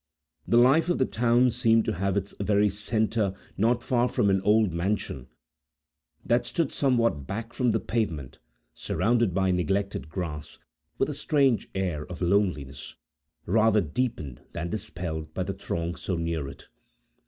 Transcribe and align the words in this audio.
The 0.47 0.57
life 0.57 0.89
of 0.89 0.97
the 0.97 1.05
town 1.05 1.51
seemed 1.51 1.85
to 1.85 1.93
have 1.93 2.17
its 2.17 2.33
very 2.39 2.69
centre 2.71 3.35
not 3.55 3.83
far 3.83 4.09
from 4.09 4.31
an 4.31 4.41
old 4.41 4.73
mansion, 4.73 5.27
that 6.25 6.43
stood 6.43 6.71
somewhat 6.71 7.27
back 7.27 7.53
from 7.53 7.69
the 7.69 7.79
pavement, 7.79 8.39
surrounded 8.73 9.31
by 9.31 9.51
neglected 9.51 10.09
grass, 10.09 10.57
with 10.97 11.07
a 11.07 11.13
strange 11.13 11.69
air 11.75 12.03
of 12.07 12.19
loneliness, 12.19 12.95
rather 13.45 13.79
deepened 13.79 14.41
than 14.53 14.71
dispelled 14.71 15.31
by 15.35 15.43
the 15.43 15.53
throng 15.53 15.93
so 15.95 16.17
near 16.17 16.47
it. 16.47 16.67